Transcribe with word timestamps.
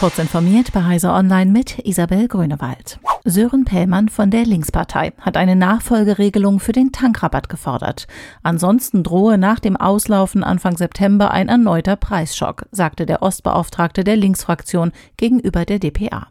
Kurz 0.00 0.18
informiert 0.18 0.72
bei 0.72 0.82
Heise 0.82 1.10
Online 1.10 1.50
mit 1.50 1.78
Isabel 1.80 2.26
Grünewald. 2.26 2.98
Sören 3.26 3.66
Pellmann 3.66 4.08
von 4.08 4.30
der 4.30 4.46
Linkspartei 4.46 5.12
hat 5.20 5.36
eine 5.36 5.56
Nachfolgeregelung 5.56 6.58
für 6.58 6.72
den 6.72 6.90
Tankrabatt 6.90 7.50
gefordert. 7.50 8.06
Ansonsten 8.42 9.02
drohe 9.02 9.36
nach 9.36 9.58
dem 9.58 9.76
Auslaufen 9.76 10.42
Anfang 10.42 10.78
September 10.78 11.32
ein 11.32 11.50
erneuter 11.50 11.96
Preisschock, 11.96 12.64
sagte 12.72 13.04
der 13.04 13.20
Ostbeauftragte 13.20 14.02
der 14.02 14.16
Linksfraktion 14.16 14.92
gegenüber 15.18 15.66
der 15.66 15.78
DPA. 15.78 16.28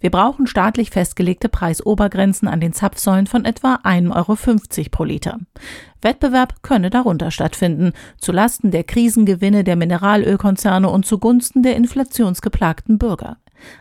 Wir 0.00 0.10
brauchen 0.10 0.46
staatlich 0.46 0.90
festgelegte 0.90 1.48
Preisobergrenzen 1.48 2.48
an 2.48 2.60
den 2.60 2.72
Zapfsäulen 2.72 3.26
von 3.26 3.44
etwa 3.44 3.80
1,50 3.84 4.78
Euro 4.78 4.88
pro 4.90 5.04
Liter. 5.04 5.38
Wettbewerb 6.00 6.62
könne 6.62 6.90
darunter 6.90 7.30
stattfinden, 7.30 7.92
zulasten 8.18 8.70
der 8.70 8.84
Krisengewinne 8.84 9.64
der 9.64 9.76
Mineralölkonzerne 9.76 10.88
und 10.88 11.06
zugunsten 11.06 11.62
der 11.62 11.76
inflationsgeplagten 11.76 12.98
Bürger. 12.98 13.36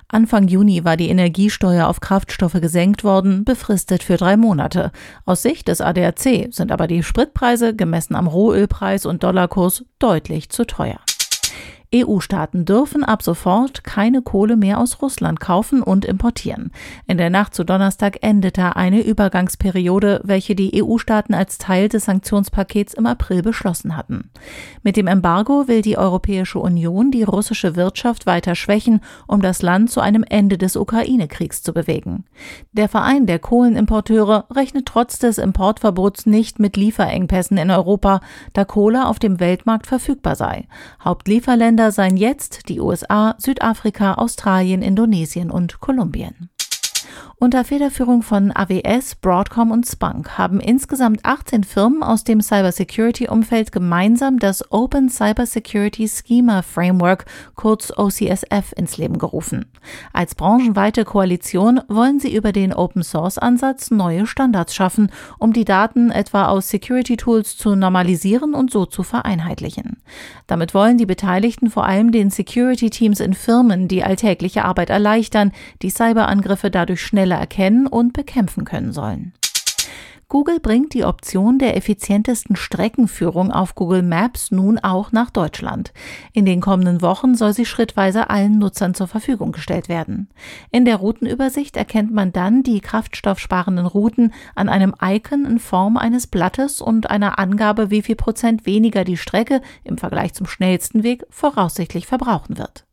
Anfang 0.07 0.47
Juni 0.47 0.83
war 0.83 0.97
die 0.97 1.09
Energiesteuer 1.09 1.87
auf 1.87 2.01
Kraftstoffe 2.01 2.59
gesenkt 2.61 3.03
worden, 3.03 3.43
befristet 3.43 4.03
für 4.03 4.17
drei 4.17 4.37
Monate. 4.37 4.91
Aus 5.25 5.41
Sicht 5.41 5.67
des 5.67 5.81
ADAC 5.81 6.49
sind 6.51 6.71
aber 6.71 6.87
die 6.87 7.03
Spritpreise 7.03 7.75
gemessen 7.75 8.15
am 8.15 8.27
Rohölpreis 8.27 9.05
und 9.05 9.23
Dollarkurs 9.23 9.83
deutlich 9.99 10.49
zu 10.49 10.65
teuer. 10.65 10.99
EU-Staaten 11.93 12.63
dürfen 12.63 13.03
ab 13.03 13.21
sofort 13.21 13.83
keine 13.83 14.21
Kohle 14.21 14.55
mehr 14.55 14.79
aus 14.79 15.01
Russland 15.01 15.41
kaufen 15.41 15.83
und 15.83 16.05
importieren. 16.05 16.71
In 17.05 17.17
der 17.17 17.29
Nacht 17.29 17.53
zu 17.53 17.65
Donnerstag 17.65 18.19
endete 18.21 18.77
eine 18.77 19.01
Übergangsperiode, 19.01 20.21
welche 20.23 20.55
die 20.55 20.81
EU-Staaten 20.81 21.33
als 21.33 21.57
Teil 21.57 21.89
des 21.89 22.05
Sanktionspakets 22.05 22.93
im 22.93 23.05
April 23.05 23.41
beschlossen 23.41 23.97
hatten. 23.97 24.29
Mit 24.83 24.95
dem 24.95 25.07
Embargo 25.07 25.67
will 25.67 25.81
die 25.81 25.97
Europäische 25.97 26.59
Union 26.59 27.11
die 27.11 27.23
russische 27.23 27.75
Wirtschaft 27.75 28.25
weiter 28.25 28.55
schwächen, 28.55 29.01
um 29.27 29.41
das 29.41 29.61
Land 29.61 29.91
zu 29.91 29.99
einem 29.99 30.23
Ende 30.23 30.57
des 30.57 30.77
Ukraine-Kriegs 30.77 31.61
zu 31.61 31.73
bewegen. 31.73 32.23
Der 32.71 32.87
Verein 32.87 33.25
der 33.25 33.39
Kohlenimporteure 33.39 34.45
rechnet 34.49 34.85
trotz 34.85 35.19
des 35.19 35.37
Importverbots 35.37 36.25
nicht 36.25 36.57
mit 36.57 36.77
Lieferengpässen 36.77 37.57
in 37.57 37.69
Europa, 37.69 38.21
da 38.53 38.63
Kohle 38.63 39.07
auf 39.07 39.19
dem 39.19 39.41
Weltmarkt 39.41 39.87
verfügbar 39.87 40.37
sei. 40.37 40.67
Hauptlieferländer 41.03 41.80
Länder 41.81 41.91
seien 41.91 42.15
jetzt 42.15 42.69
die 42.69 42.79
USA, 42.79 43.33
Südafrika, 43.39 44.13
Australien, 44.13 44.83
Indonesien 44.83 45.49
und 45.49 45.79
Kolumbien. 45.79 46.50
Unter 47.43 47.65
Federführung 47.65 48.21
von 48.21 48.55
AWS, 48.55 49.15
Broadcom 49.15 49.71
und 49.71 49.87
Spunk 49.87 50.37
haben 50.37 50.59
insgesamt 50.59 51.25
18 51.25 51.63
Firmen 51.63 52.03
aus 52.03 52.23
dem 52.23 52.39
Cybersecurity-Umfeld 52.39 53.71
gemeinsam 53.71 54.37
das 54.37 54.71
Open 54.71 55.09
Cybersecurity 55.09 56.07
Schema 56.07 56.61
Framework, 56.61 57.25
kurz 57.55 57.91
OCSF, 57.97 58.73
ins 58.77 58.97
Leben 58.97 59.17
gerufen. 59.17 59.65
Als 60.13 60.35
branchenweite 60.35 61.03
Koalition 61.03 61.81
wollen 61.87 62.19
sie 62.19 62.31
über 62.31 62.51
den 62.51 62.75
Open-Source-Ansatz 62.75 63.89
neue 63.89 64.27
Standards 64.27 64.75
schaffen, 64.75 65.11
um 65.39 65.51
die 65.51 65.65
Daten 65.65 66.11
etwa 66.11 66.45
aus 66.45 66.69
Security-Tools 66.69 67.57
zu 67.57 67.75
normalisieren 67.75 68.53
und 68.53 68.69
so 68.69 68.85
zu 68.85 69.01
vereinheitlichen. 69.01 69.97
Damit 70.45 70.75
wollen 70.75 70.99
die 70.99 71.07
Beteiligten 71.07 71.71
vor 71.71 71.87
allem 71.87 72.11
den 72.11 72.29
Security-Teams 72.29 73.19
in 73.19 73.33
Firmen 73.33 73.87
die 73.87 74.03
alltägliche 74.03 74.63
Arbeit 74.63 74.91
erleichtern, 74.91 75.51
die 75.81 75.89
Cyberangriffe 75.89 76.69
dadurch 76.69 77.01
schneller 77.01 77.30
schneller 77.31 77.39
erkennen 77.39 77.87
und 77.87 78.13
bekämpfen 78.13 78.65
können 78.65 78.91
sollen. 78.91 79.33
Google 80.27 80.61
bringt 80.61 80.93
die 80.93 81.03
Option 81.03 81.59
der 81.59 81.75
effizientesten 81.75 82.55
Streckenführung 82.55 83.51
auf 83.51 83.75
Google 83.75 84.01
Maps 84.01 84.49
nun 84.49 84.79
auch 84.79 85.11
nach 85.11 85.29
Deutschland. 85.29 85.91
In 86.31 86.45
den 86.45 86.61
kommenden 86.61 87.01
Wochen 87.01 87.35
soll 87.35 87.51
sie 87.51 87.65
schrittweise 87.65 88.29
allen 88.29 88.57
Nutzern 88.57 88.93
zur 88.93 89.07
Verfügung 89.07 89.51
gestellt 89.51 89.89
werden. 89.89 90.29
In 90.71 90.85
der 90.85 90.95
Routenübersicht 90.95 91.75
erkennt 91.75 92.13
man 92.13 92.31
dann 92.31 92.63
die 92.63 92.79
kraftstoffsparenden 92.79 93.85
Routen 93.85 94.31
an 94.55 94.69
einem 94.69 94.95
Icon 95.01 95.43
in 95.43 95.59
Form 95.59 95.97
eines 95.97 96.27
Blattes 96.27 96.79
und 96.79 97.09
einer 97.09 97.37
Angabe, 97.37 97.91
wie 97.91 98.01
viel 98.01 98.15
Prozent 98.15 98.65
weniger 98.65 99.03
die 99.03 99.17
Strecke 99.17 99.61
im 99.83 99.97
Vergleich 99.97 100.33
zum 100.33 100.47
schnellsten 100.47 101.03
Weg 101.03 101.25
voraussichtlich 101.29 102.07
verbrauchen 102.07 102.57
wird. 102.57 102.85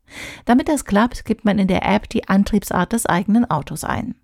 Damit 0.45 0.67
das 0.69 0.85
klappt, 0.85 1.25
gibt 1.25 1.45
man 1.45 1.59
in 1.59 1.67
der 1.67 1.85
App 1.85 2.09
die 2.09 2.27
Antriebsart 2.27 2.93
des 2.93 3.05
eigenen 3.05 3.49
Autos 3.49 3.83
ein. 3.83 4.15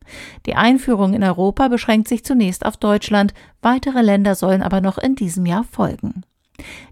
Die 0.46 0.56
Einführung 0.56 1.13
in 1.13 1.23
Europa 1.23 1.68
beschränkt 1.68 2.07
sich 2.07 2.23
zunächst 2.23 2.66
auf 2.66 2.78
Deutschland, 2.78 3.34
weitere 3.62 4.01
Länder 4.01 4.35
sollen 4.35 4.62
aber 4.62 4.81
noch 4.81 4.97
in 4.97 5.16
diesem 5.16 5.46
Jahr 5.46 5.63
folgen. 5.63 6.23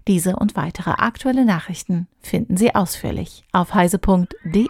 Diese 0.06 0.36
und 0.36 0.56
weitere 0.56 0.90
aktuelle 0.90 1.44
Nachrichten 1.44 2.06
finden 2.20 2.56
Sie 2.56 2.74
ausführlich 2.74 3.44
auf 3.52 3.74
heise.de. 3.74 4.68